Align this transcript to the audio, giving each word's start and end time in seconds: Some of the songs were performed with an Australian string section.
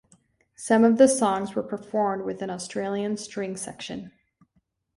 Some 0.55 0.83
of 0.83 0.97
the 0.97 1.07
songs 1.07 1.53
were 1.53 1.61
performed 1.61 2.25
with 2.25 2.41
an 2.41 2.49
Australian 2.49 3.17
string 3.17 3.55
section. 3.55 4.11